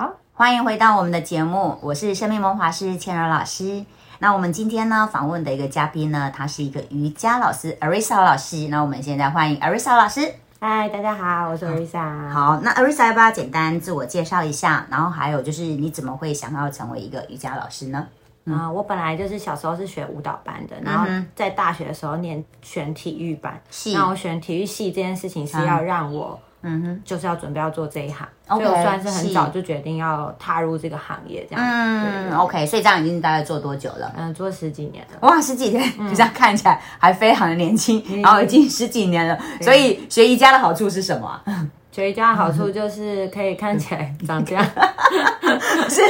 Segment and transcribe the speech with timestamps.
[0.00, 3.84] 好，欢迎回到我们的节目，我是生命魔法师千柔老师。
[4.20, 8.68] 那我们今天呢访问的一个嘉宾呢，他是一个瑜伽老师 Arisa 老师。
[8.68, 10.20] 那我们现在欢迎 Arisa 老师。
[10.60, 12.28] 嗨，大家好，我是 Arisa。
[12.28, 14.86] 好，那 Arisa 要不要简单自我介绍一下？
[14.88, 18.06] 然后还有就是你怎么会想要成为一个瑜伽老师呢？
[18.44, 23.60] 啊、我本来就是小时候是学舞蹈班的，然后在大学的时候念选体育班。
[23.68, 31.64] 是那我选体育系这件事情是要让我，嗯哼，就是要准备要做这一行所以我算是很早就决定要踏入这个行业，这样。
[31.64, 34.12] 嗯嗯，OK，所以这样已经大概做多久了？
[34.16, 35.28] 嗯，做十几年了。
[35.28, 39.38] 哇，十几年，嗯就这样看起来还非常的年轻，然后已经十几年了。
[39.60, 41.66] 所以学瑜伽的好处是什么啊？
[41.92, 44.64] 学瑜伽的好处就是可以看起来长这样。
[45.88, 46.02] 是，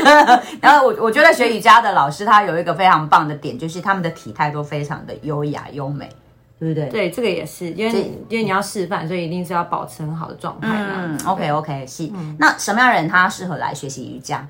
[0.61, 6.09] 然后我我觉得学瑜伽的老师他有一个非常棒的点，就是他们的体态都非常的优雅优美，
[6.59, 6.89] 对不对？
[6.89, 10.95] 对，这个也是，因为你因为你要示范，所以一定是要保持很好的状态嘛。
[10.97, 12.11] 嗯，OK OK，是。
[12.39, 14.47] 那什么样的人他适合来学习瑜伽？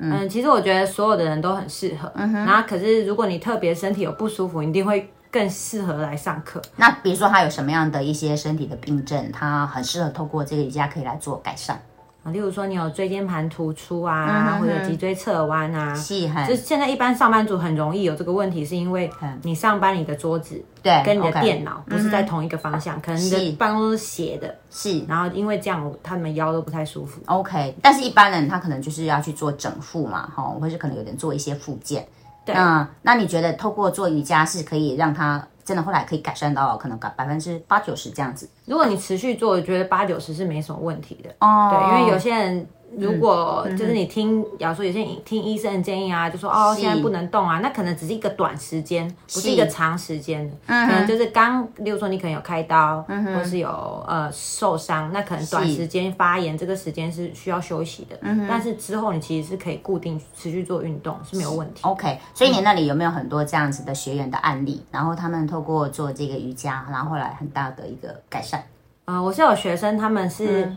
[0.00, 2.12] 嗯，其实我觉得所有的人都很适合。
[2.14, 6.62] 然后，可是如果你特别身体有不舒服，你一定会更适合来上课。
[6.76, 11.82] 那比如说他有什么样的一些身体的病症，他很适合透过这个瑜伽可以来做改善。
[12.28, 15.94] 啊，例如说你有椎间盘突出啊，或者脊椎侧弯啊。
[15.94, 19.10] 是很就是现在一般上班族很容易有这个问题，是因为
[19.42, 27.20] 你上班你的桌子对，跟你的电脑不是在同一个方向，可能你是的办公室是斜的，是然后因为这样他们腰都不太舒服。
[27.26, 32.06] OK，但是一般人他可能就是要去做整复嘛，哈，或是可能有点做一些复健。
[32.44, 38.48] 对那那你觉得透过做瑜伽是可以让他真的后来可以改善到可能百分之八九十这样子？
[38.64, 41.28] 如果你持续做，我觉得八九十是没什么问题的。
[41.40, 42.66] 哦对，因为有些人
[42.96, 53.68] 如果就是你听，假如说有些人听医生的建议啊，就说哦现在不能动啊，那可能只是一个短时间，不是一个长时间的，嗯可能就是刚，例如说你可能有开刀，或是有
[54.08, 61.82] 呃受伤，那可能短时间发炎，这个时间是需要休息的，但是之后你其实是可以固定持续做运动是没有问题。
[61.82, 64.82] OK，所以你那里有没有很多这样子的学员的案例？
[64.90, 68.64] 然后他们透过做这个瑜伽，然后后来很大的一个改善。
[69.04, 70.70] 呃，我是有学生，他们是、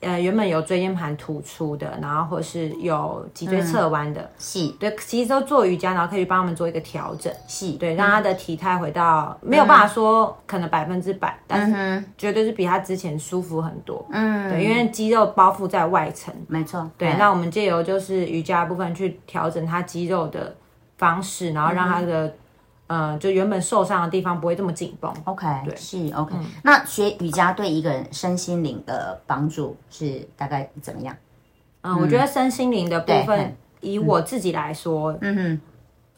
[0.00, 4.68] 呃原本有椎间盘突出的，然后或是有脊椎侧弯的，是。
[4.78, 14.04] 对，其实都做瑜伽，然后可以帮他们做一个调整，是，对，让他的体态回到没有办法说可能百分之百，但是绝对是比他之前舒服很多。
[14.10, 16.88] 嗯，对，因为肌肉包覆在外层，没错。
[16.98, 20.54] 对，那我们借由就是瑜伽部分去调整他肌肉的
[20.98, 22.34] 方式，然后让他的、
[22.86, 25.12] 呃就原本受伤的地方不会这么紧绷。
[25.24, 31.16] OK，对是 OK、那学瑜伽对一个人身心灵的帮助是大概怎么样？
[31.82, 35.60] 嗯，我觉得身心灵的部分嗯，以我自己来说，嗯哼，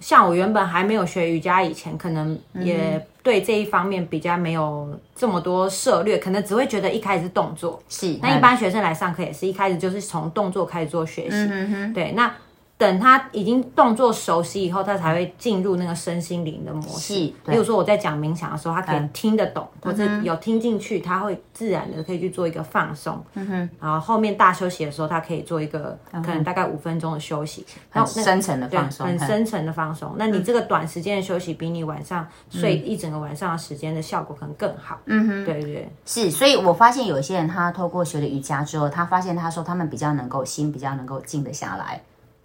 [0.01, 7.83] 像我原本还没有学瑜伽以前，可能嗯也对这一方面比较没有这么多涉略，可能只会觉得一开始是动作。
[7.89, 8.19] 是。
[8.23, 12.35] 那一般学生来上课也是一开始就是从动作开始做学习，嗯哼，对，那
[12.79, 17.15] 等他已经动作熟悉以后，他才会进入那个身心灵的模式。
[17.15, 23.21] 是对例如说我在讲冥想的时候，他可以听得懂，或者有听进去，他会自然的可以去做一个放松。
[23.35, 30.15] 嗯哼，然后后面大休息的时候，他可以做一个可能大概五分钟的休息，很深层的，放松，嗯很深层的放松。
[30.17, 35.01] 那你这个短时间的休息，比你晚上睡一整个晚上的时间的效果可能更好。
[35.07, 35.89] 嗯哼，对对对。
[36.07, 42.01] 是，所以我发现有些人他透过学了瑜伽之后，他发现他说他们比较能够心比较能够静得下来，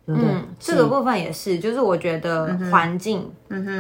[0.05, 0.29] 对不对？
[0.29, 3.31] 嗯，这个部分也是，就是我觉得嗯环境，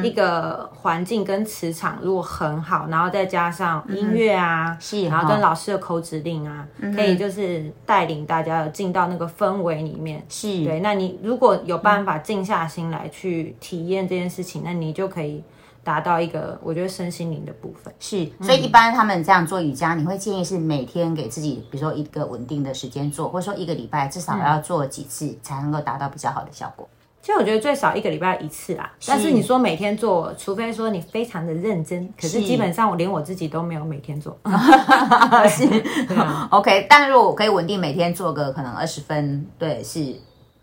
[0.03, 4.77] 一个环境跟磁场如果很好，然后再加上音乐啊，
[5.09, 10.23] 然后跟老师的口指令啊，可以就是带领大家进到那个氛围里面。
[10.29, 15.43] 是，对，那你如果有办法静下心来去体验这件事情，那你就可以
[15.83, 17.93] 达到一个我觉得身心灵的部分。
[17.99, 26.87] 是，所以一般他们这样做瑜伽，你会建议是每天给自己，比如说一个稳定的时间做，或者说一个礼拜至少要做几次，才能够达到比较好的效果。
[27.21, 34.37] 其实我觉得最少一个礼拜一次啦，但是你说每天做，除非说你非常的认真，可是是基本上我连我自己都没有每天做。
[35.47, 35.65] 是
[36.05, 40.13] 对啊 OK，但如果我可以稳定每天做个可能二十分，对，是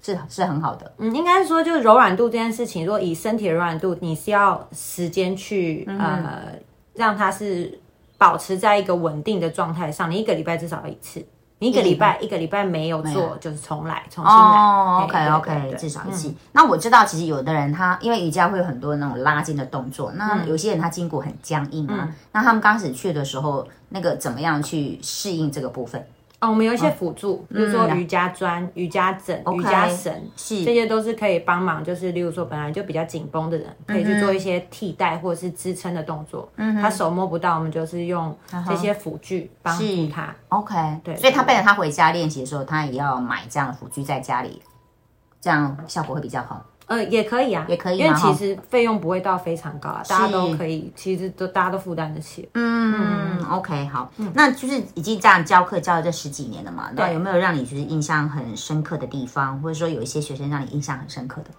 [0.03, 0.93] 是是很好的。
[0.99, 6.53] 嗯，应该说就是柔软度这件事情，如果以身体的柔软度，你是要时间去、呃
[6.95, 7.79] 让它是
[8.19, 11.25] 保持在一个稳定的状态上，你一个礼拜至少要一次。
[11.63, 14.41] 你一个礼拜一个礼拜没有做，就是重来，重新来。
[14.41, 16.35] 哦，OK OK，至少一次。
[16.53, 26.03] 那我知道，其实有的人他因为瑜伽会有很多那种拉筋的动作，那有些人他筋骨很僵硬啊，那他们刚开始去的时候，那个怎么样去适应这个部分？
[26.41, 30.65] 哦，我们有一些辅助，比如说瑜伽砖、瑜伽枕、瑜伽绳，是。
[30.65, 31.85] 这些都是可以帮忙。
[31.85, 36.51] 就是例如说本来就比较紧绷的人，可以去做一些替代或者是支撑的动作。
[36.57, 38.35] 嗯，他手摸不到，我们就是用
[38.67, 40.35] 这些辅具帮助他。
[40.49, 44.63] OK，对所以他背着他回家练习的时候，他也要买这样的辅具在家里，
[45.43, 46.65] 这样效果会比较好。
[46.91, 52.49] 呃，也可以啊，也可以因为其实费用不会到非常高啊，大家都可以，其实都大家都负担得起。
[52.55, 61.51] 嗯，OK，好，那就是已经这样教课教了这十几年了嘛，那有没有让你就是印象很深刻的地方，或者说有一些学生让你印象很深刻的？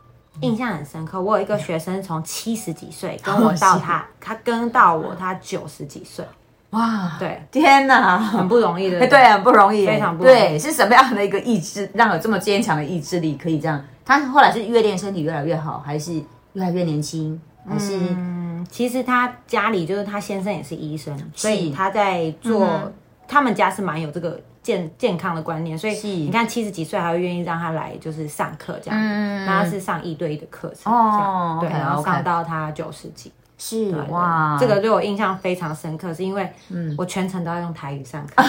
[0.42, 6.26] 印象很深刻，我有一个学生从七十几岁跟我到他， 他跟到我他九十几岁，
[6.72, 9.00] 哇，对，天哪，很不容易的。
[9.08, 10.38] 对，很不容易，非常不容易。
[10.38, 13.82] 对，是什么样的一个意志，让有这么坚强的意志力，可以这样？
[14.20, 16.14] 他后来是越练身体越来越好，还是
[16.54, 17.98] 越来越年轻，还是？
[17.98, 21.76] 嗯，其实他家里就是他先生也是医生，所以是。
[21.76, 22.68] 他在做，
[23.28, 33.32] 他们家是蛮有这个健健康的观念，所以你看七十几岁还会愿意让他来就是上课这样，嗯那他是上一对一的课程，哦对然后上到他九十几。
[33.64, 36.52] 是对哇，这个对我印象非常深刻，是因为
[36.98, 38.34] 我全程都要用台语上课。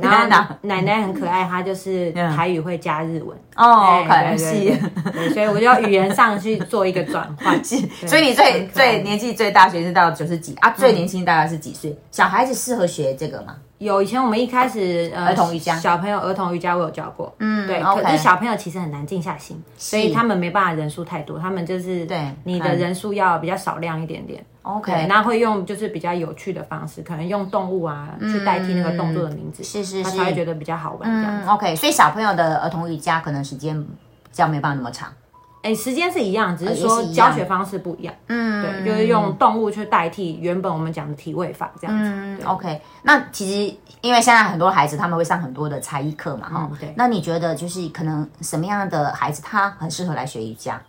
[0.00, 3.36] 然后奶奶很可爱，她就是台语会加日文。
[3.56, 5.34] 哦对对是。
[5.34, 7.56] 所以我就要语言上去做一个转换。
[7.64, 7.76] 是，
[8.06, 11.98] 所以你最最年纪最大学是到九十几啊，最年轻大概是几岁？
[12.12, 13.56] 小孩子适合学这个吗？
[13.78, 17.80] 有以前我们一开始呃儿童瑜伽小朋友儿童瑜伽我有教过，嗯，对。
[17.80, 24.44] OK 可是小朋友其实很难静下心，所以他们没办法人数太多，他们就是对你的嗯人数要比较少量一点点。
[24.62, 31.48] OK，那会用就是比较有趣的方式，可能用动物啊去代替那个动作的名字，是是是他才会觉得比较好玩这样嗯。
[31.48, 33.88] ，OK，所以小朋友的儿童瑜伽可能时间比
[34.32, 35.10] 较没办法那么长。
[35.68, 38.14] 哎，时间是一样，只是说教学方式不一样。
[38.28, 42.10] 嗯，对，就是用动物去代替原本我们讲的体位法这样子。
[42.10, 42.80] 嗯，OK。
[43.02, 50.80] 那其实因为现在很多孩子他们会上很多的才艺课嘛，哈、嗯对那你觉得就是可能什么样的孩子他很适合来学瑜伽？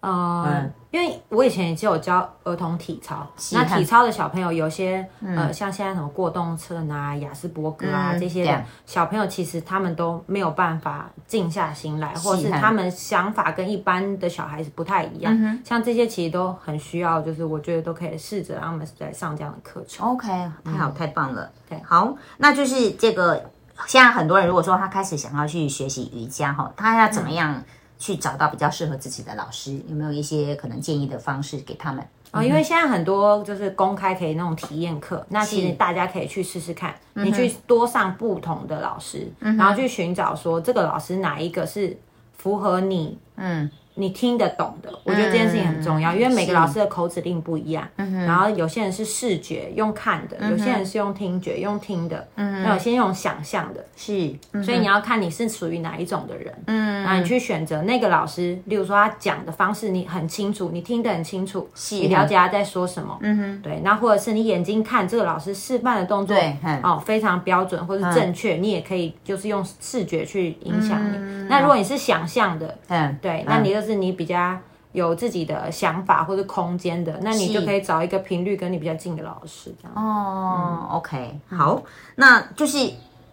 [0.00, 15.32] 呃，嗯因为我以前也就有教儿童体操，那体操的小朋友有些、呃，像现在什么过动症啊、雅斯伯格啊、嗯这些的小朋友，其实他们都没有办法静下心来，或是是他们想法跟一般的小孩子不太一样。
[15.38, 20.04] 嗯像这些其实都很需要，就是我觉得都可以试着让他们来上这样的课程。
[20.08, 20.26] OK，
[20.64, 21.48] 太好，太棒了。
[21.68, 23.50] 对好，那就是这个。
[23.86, 27.62] 现在很多人如果说他开始想要去学习瑜伽哈，他要怎么样
[28.00, 29.80] 去找到比较适合自己的老师？
[29.86, 32.04] 有没有一些可能建议的方式给他们？
[32.32, 41.96] 啊、因为现在很多就是公开可以那种体验课，那其实大家可以去试试看，你去多上不同的老师，然后去寻找说这个老师哪一个是
[42.36, 43.70] 符合你，嗯。
[44.00, 47.86] 你听得懂的，我觉得这件事情很重要，因为每个老师的口指令不一样。
[48.26, 53.84] 然后有些人是视觉用看的，有些人是用听觉用听的，那有些用想象的。
[53.94, 71.18] 是，所以你要看你是属于哪一种的人，嗯，然后你去选择那个老师，例如说他讲的方式你很清楚，你听得很清楚，你了解他在说什么，嗯哼，对，那或者是你眼睛看这个老师示范的动作，对嗯哦，非常标准或是正确，你也可以就是用视觉去影响你。
[71.48, 74.56] 那如果你是想象的，嗯，对，那你就是你比较
[74.92, 79.92] 有自己的想法或者空间的，那你就可以找一个频率跟你比较近的老师，这样。
[79.96, 81.82] 哦、o k 好，
[82.16, 82.92] 那就是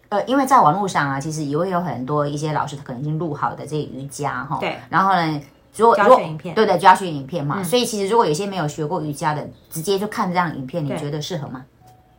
[0.09, 5.41] 呃，因为在网络上啊，其实也会有很多一些老师他可能已经录好的这些瑜伽哈，对，然后呢。
[5.75, 11.63] 如果教如果学影片对对教学影片嘛，所以其实如果有些没有学过瑜伽的，直接就看这样影片，你觉得适合吗？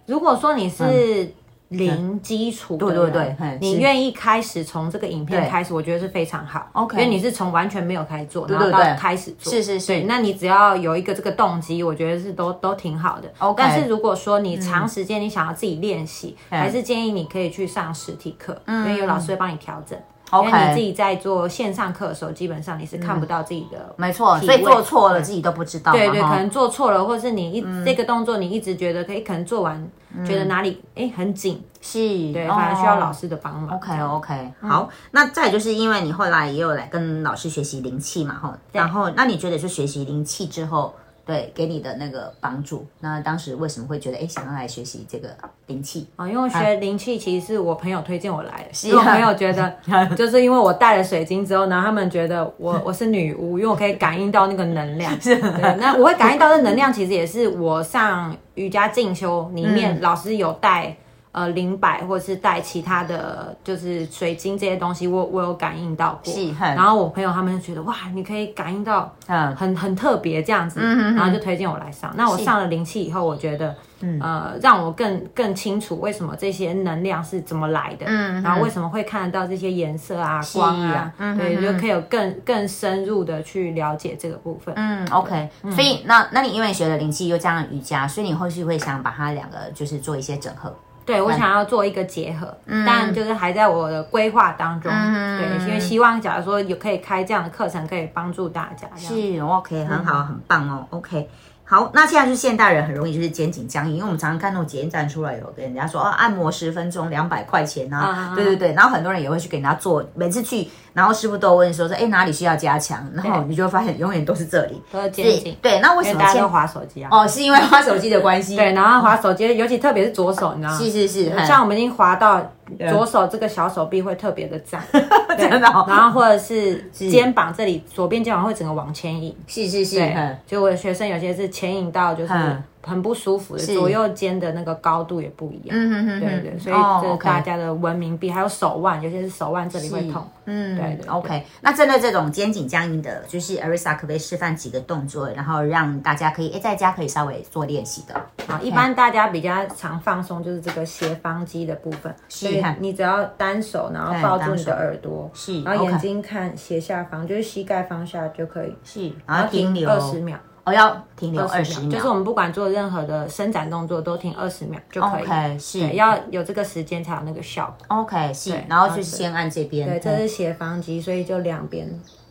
[0.07, 1.29] 如果说你是
[1.69, 6.67] 零基础的人，对对对你愿意开始从这个影片开始，我觉得是非常好。
[6.73, 9.87] OK 因为你是从完全没有开始做，然后到开始做，是是是。
[9.89, 13.31] 对，那你只要有一个这个动机，我觉得是都都挺好的。
[13.39, 19.99] OK 但是如果说你长时间你想要自己练习，还是建议你可以去上实体课，因为有老师会帮你调整。
[20.33, 29.89] 因为你自己在做线上课的时候，基本上你是看不到自己的没错，所以做错了自己都不知道，对对，可能做错了，或者是你一、这个动作你一直觉得可以，可能做完、
[30.27, 31.99] 觉得哪里哎很紧，是，
[32.33, 32.55] 对，哦。
[32.55, 33.77] 反而需要老师的帮忙。
[33.77, 40.95] OK OK，好，那再就是因为你后来也有来跟老师学习灵气嘛，哈，然后那你觉得是学习灵气之后，
[41.29, 45.29] 对给你的那个帮助，那当时为什么会觉得哎想要来学习这个
[45.67, 46.09] 灵气？
[46.17, 49.71] 啊，因为我学灵气其实是我朋友推荐我来的，是我朋友觉得
[50.17, 55.15] 就是因为我带了水晶之后，然后他们觉得我我是女巫，因为我可以感应到那个能量。
[55.19, 55.39] 对，
[55.79, 60.97] 那我会感应到的能量，其实也是我上瑜伽进修里面老师有带。
[61.33, 66.35] 呃灵摆或者是带其他的就是水晶这些东西，我我有感应到过。
[66.61, 72.13] 然后我朋友他们就觉得哇，你可以感应到嗯很很特别这样子，然后就推荐我来上。
[72.17, 84.75] 那我上了灵气以后，我觉得，嗯呃，让我更更清楚为什么这些能量是怎么来的，嗯然后为什么会看得到这些颜色啊、光啊，嗯对，就可以有更更深入的去了解这个部分。
[84.77, 90.75] 嗯，OK，所以那那你因为学了灵气又加上瑜伽，所以你后续会想把它两个就是做一些整合。
[91.09, 92.55] 对我想要做一个结合，
[92.87, 94.93] 但就是还在我的规划当中。
[94.93, 98.87] 对，因为希望假如说有可以开这样的课程，可以帮助大家。
[98.95, 100.87] 是 OK，很好，很棒哦。
[100.91, 101.27] OK，
[101.71, 117.11] 好，那现在就是现代人很容易就是肩颈僵硬，因为我们常常看那种检验站出来有跟人家说哦，按摩十分钟两百块钱啊，啊对对对，然后很多人也会去给人家做，每次去，然后师傅都问说说，哎哪里需要加强，然后你就会发现永远都是这里，都是肩对颈，对，那为什么现因为大家都滑手机啊。
[117.13, 120.79] 哦是因为滑手机的关系， 对，然后滑手机，尤其特别是左手，你知道吗？
[120.79, 122.51] 是是是，像我们已经滑到
[122.91, 124.81] 左手这个小手臂会特别的胀，
[125.39, 125.85] 真的哦。
[125.89, 135.77] 然后或者是肩膀这里，左边肩膀会整个往前引，是是是，就我的学生有些是前引到就是嗯很不舒服的，左右肩的那个高度也不一样，
[136.21, 141.09] 对对，所以哦这是大家的文明病，还有手腕，有些是手腕这里会痛，嗯，对对对。
[141.09, 148.15] OK，那针对这种肩颈僵硬的，就是 Arisa 可不可以示范几个动作，然后让大家可以诶在家可以稍微做练习的？
[148.47, 159.89] 好，一般大家比较常放松就是这个斜方肌的部分，所以看你只要单手，然后抱住你的耳朵，是然后眼睛看斜下方，就是膝盖放下就可以，是，然后停留。
[159.89, 165.23] 二十秒，哦，要停留二十秒，就是我们不管做任何的伸展动作都停二十秒就可以。
[165.23, 167.97] OK 是，要有这个时间才有那个效果。
[168.01, 171.89] OK 是，然后就先按这边，对，这是斜方肌，所以就两边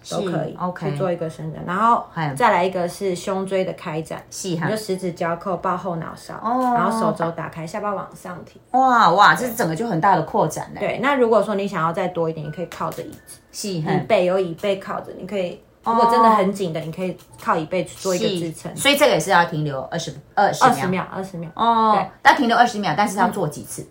[0.09, 8.61] 都可以 OK 去做一个伸展，然后再来一个是胸椎的开展，你就，十指交扣抱后脑勺，哦然后手肘打开，下巴往上提。
[8.71, 13.83] 哇哇，这整个就很大的扩展嘞，对，那如果说你想要再多一点，你可以靠着椅子，椅。
[14.07, 15.59] 背有椅背靠着，你可以。
[15.87, 18.75] 如果真的很紧的，你可以靠椅背去做一个支撑。
[18.75, 21.49] 所以这个也是要停留二十二二十秒，二十秒。
[21.55, 23.87] 哦对，但停留二十秒，但是要做几次？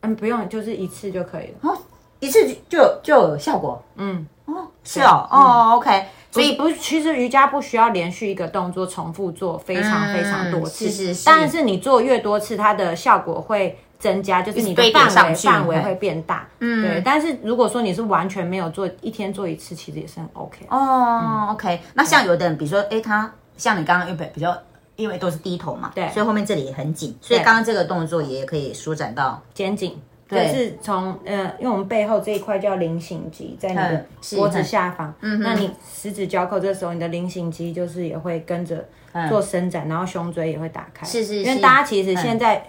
[0.00, 1.70] 嗯，不用，就是一次就可以了。
[1.70, 1.76] 哦
[2.20, 3.80] 一次就就有效果？
[3.94, 16.46] 嗯，哦，是哦，哦，OK，所以所以不，其实瑜伽不需要连续一个动作重复做非常非常多次，是是是但是你做越多次，它的效果会增加，就是你的范围范围会变大。
[16.60, 17.02] 嗯，对。
[17.04, 20.66] 但是如果说你是完全没有做，一天做一次，其实也是很 OK。
[20.70, 24.56] 哦，OK，那像有的人，比如说，哎，他像你刚刚又比比较，
[24.94, 30.00] 因为都是低头嘛，对所以后面这里也很紧，所以刚刚这个动作也可以舒展到，肩颈。
[30.28, 35.12] 对就是从呃，因为我们背后这一块叫菱形肌，在你的脖子下方。
[35.22, 38.86] 嗯那你十指交扣，这时候你的菱形肌就是也会跟着
[39.28, 41.06] 做伸展，然后胸椎也会打开。
[41.06, 42.62] 嗯是是因为大家其实现在。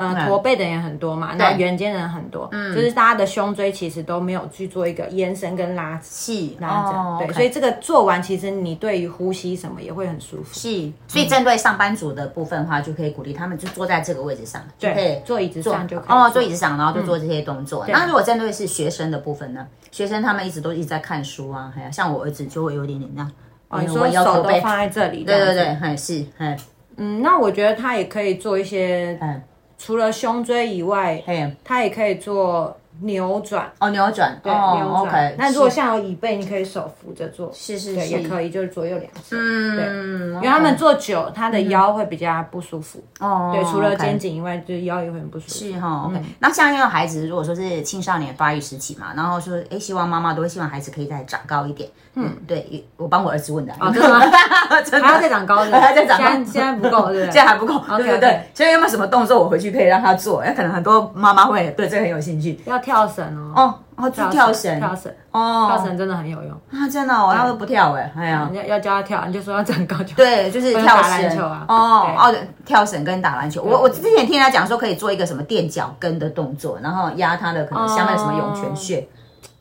[0.00, 0.14] 嗯。
[0.14, 6.50] 呃，驼背的人很多嘛，然后圆肩的人很多，嗯，就是大家的胸椎其实都没有去做一个延伸跟拉直是。
[6.60, 10.54] 拉展，哦对所以这个做完，其实你对于呼吸什么也会很舒服。
[10.54, 17.84] 是，所以针对上班族的部分的话，就可以鼓励他们就坐在这个位置上，就可以对，坐椅子上就可以哦，坐椅子上，然后就做这些动作。
[17.88, 19.66] 那如果针对是学生的部分呢？
[19.90, 23.32] 学生他们一直都一直在看书啊，还有像我儿子就会有点点那样，
[23.68, 26.58] 哦，你说手都放在这里，对对对，很是嗯
[26.96, 29.42] 嗯，那我觉得他也可以做一些，嗯，
[29.82, 35.00] 除了胸椎以外，嘿，他也可以做扭转，哦扭转，对，哦扭转。
[35.02, 39.84] ，OK，那如果像有椅背，你可以手扶着做，是是是，也可以，就是左右两侧，嗯对。
[39.86, 43.02] 嗯，因为他们坐久，他的腰会比较不舒服。
[43.20, 45.54] 哦，对，除了肩颈以外，就是腰也会很不舒服。
[45.54, 51.88] 是哈，OK、那像因为孩子如果说是青少年发育时期嘛，然后说，哎，希望妈妈都会希望孩子可以再长高一点。
[52.14, 53.72] 嗯，对，我帮我儿子问的。
[53.80, 54.18] 哦 真的吗？
[54.20, 57.28] 还要再长高的，还 要再长高现在现在不够，对不对？
[57.32, 58.40] 这样还不够，对不对？
[58.52, 60.40] 所以有没有什么动作我回去可以让他做？
[60.40, 62.58] 哎可能很多妈妈会对这个很有兴趣。
[62.64, 66.50] 要跳绳哦，哦，哦，去跳绳，跳绳，哦，跳绳真的很有用。
[66.72, 68.58] 啊，真的哦，他都不跳哎，哎呀你。
[68.58, 70.12] 要要教他跳，你就说要长高就。
[70.16, 72.34] 对，就是跳打篮绳球啊哦哦，
[72.66, 73.62] 跳绳跟打篮球。
[73.62, 79.06] 我我之前听他讲说可以做一个什么垫脚跟的动作，然后压他的可能下面的什么涌泉穴。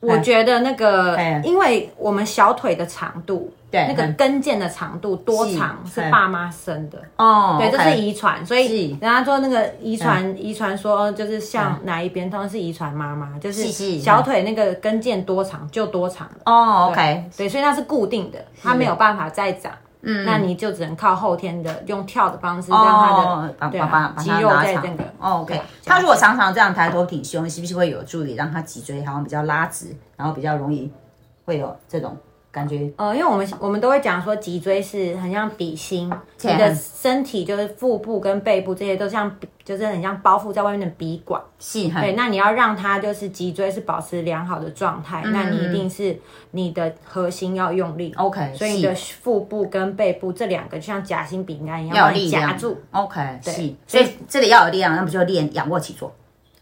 [0.02, 6.98] 我觉得那个哎，因为我们小腿的长度，对那个嗯跟腱的长度多长是是爸妈生的。
[7.18, 13.68] 哦，对，这是遗传，所以是人家说那个遗传，遗传说就是像哪一边，通常是遗传妈妈，就是
[14.00, 16.30] 小腿那个跟腱多长就多长。
[16.46, 19.72] 哦，OK，对，所以它是固定的，它没有办法再长。
[20.02, 25.04] 嗯，那你就只能靠后天的用跳的方式，让它哦，把的对把把把啊肌肉拉长在这个。
[25.20, 25.62] 哦，OK。
[25.86, 30.90] 他如果常常这样抬头挺胸，是不是会有助于让他脊椎好像比较拉直，然后比较容易
[31.46, 32.16] 会有这种
[32.52, 39.32] 感觉呃，因为我们我们都会讲说脊椎是很像笔芯，你的身体就是腹部跟背部这些都像，
[39.64, 41.40] 就是很像包覆在外面的笔管。
[41.60, 46.18] 细对，那你要让它就是脊椎是保持良好的状态，那你一定是
[46.52, 48.12] 你的核心要用力。
[48.18, 52.76] OK，所以你的腹部跟背部这两个就像夹心饼干一样，要把你夹住。
[52.92, 56.12] OK，对，所以这里要有力量，那不就练仰卧起坐？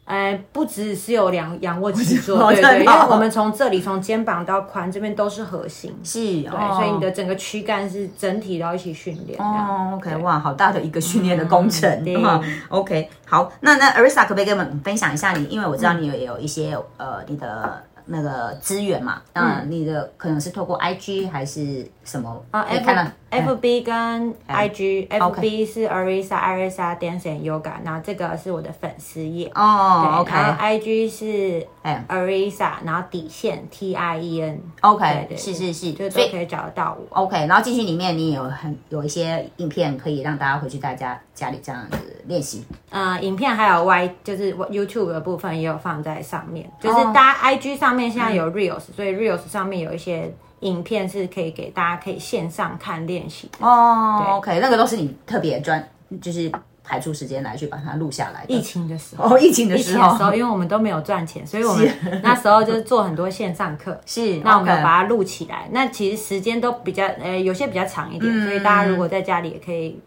[0.08, 9.38] 呃，不只是有两仰卧起 坐，哦对对，因为我们从这里从肩膀到髋这边都是核心，是，对，哦所以你的整个躯干是整体都要一起训练。
[9.38, 12.42] 哦，OK，哇，好大的一个训练的工程嗯对哈。
[12.70, 15.44] OK，好，那那 Arisa 可不可以跟我们分享一下你？
[15.50, 22.44] 因为我知道你有也有一些呃你的那个资源嘛，那你的可能是透过 IG 还是什么？
[22.52, 29.48] 啊可以看到，F F B 跟 I G，F B 是 Arisa Arisa Dance and Yoga，然后这个是我的粉丝页。
[29.56, 34.62] 哦对然后，OK I G 是哎 Arisa，然后底线 T I E N。
[34.82, 37.22] OK，对对是是是，就都可以找得到我。
[37.22, 42.66] OK，然后进去里面你有很有一些影片可以让大家回去大家家里这样子练习。
[42.90, 53.66] 呃，影片还有 Y 就是 YouTube 的部分也有放在上面，就是哦大家 IG 上面现在有 Reels，、所以 Reels 上面有一些影片是可以给大家可以线上看练习的。
[53.66, 55.82] 哦，OK，那个都是你特别专，
[56.22, 56.52] 就是
[56.88, 58.54] 排出时间来去把它录下来的。
[58.54, 61.88] 疫情的时候，哦，疫情的时候因为我们都没有赚钱，所以我们
[62.24, 64.00] 那时候就是做很多线上课。
[64.06, 70.00] 是，那我们有把它录起来，那其实时间都比较呃有些比较长一点，嗯所以大家如果在家里也可以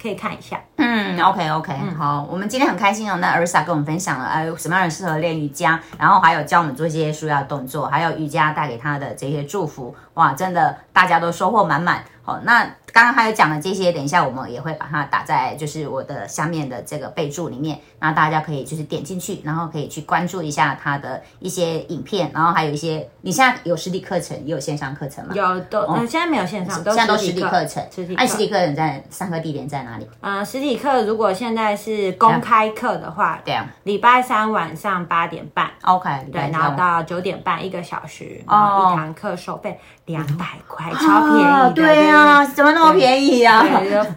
[0.00, 0.60] 可以看一下。
[0.76, 3.16] 嗯，OK OK，、好，我们今天很开心哦。
[3.20, 12.04] 那 Arisa 跟我们分享了，呃，什么样人适合练瑜伽，然后还有教我们做一些舒压动作，还有瑜伽带给他的这些祝福，哇，真的大家都收获满满。
[12.24, 25.34] 好，那刚刚还有讲的这些，等一下我们也会把它打在就是我的下面的这个备注里面，那大家可以就是点进去，然后可以去关注一下他的一些影片，然后还有一些你现在有实体课程，也有线上课程吗？
[25.34, 27.66] 有都、呃现在没有线上，现在都实实体课。
[27.66, 28.22] 程，实体课。
[28.22, 30.08] 哎，实体课程在上课地点在哪里？
[30.20, 33.66] 嗯，实体课如果现在是公开课的话，对啊。
[33.82, 41.50] 礼拜三晚上八点半，，OK，对，然后到九点半一个小时，然后一堂课收费两百块，超便宜的。
[41.50, 42.13] 啊对啊，
[42.54, 43.64] 怎么那么便宜呀、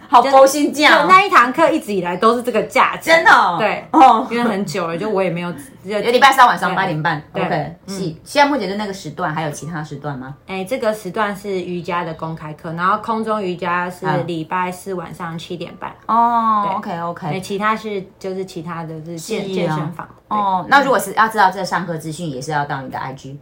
[0.08, 1.02] 好就勾心价、哦。
[1.02, 3.56] 就那一堂课一直以来都是这个价钱，真的哦？
[3.58, 4.26] 对，哦。
[4.30, 5.52] 因为很久了，就我也没有，
[5.84, 7.22] 就有礼拜三晚上八点半。
[7.32, 8.14] 对，OK，是。
[8.24, 10.34] 现在目前的那个时段还有其他时段吗？
[10.46, 14.26] 哎，这个时段是瑜伽的公开课，然后空中瑜伽是嗯。
[14.26, 17.40] 礼拜四晚上七点半，哦，OK 哎，OK。
[17.40, 23.36] 其他是就是其他的是健是啊健身房，哦，那如果是要知道这个上课资讯，也是要到你的 IG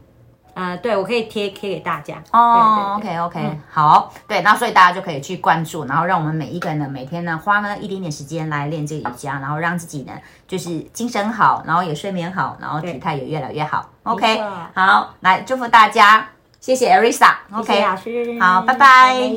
[0.57, 2.15] 呃，对我可以贴贴给大家。
[2.33, 10.12] 哦对对对，OK OK，好，对，那所以大家就可以去关注，然后让我们每一个人呢，每天呢花呢一点点时间来练这个瑜伽，然后让自己呢
[10.49, 13.90] 就是精神好，然后也睡眠好，然后体态也越来越好。
[14.05, 14.42] OK，
[14.75, 16.27] 好，来祝福大家，
[16.59, 17.35] 谢谢 Arisa。
[17.51, 19.31] 谢谢 OK，老师，好拜拜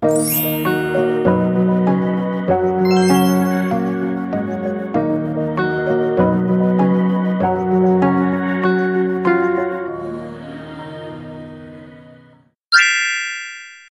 [0.00, 1.23] 拜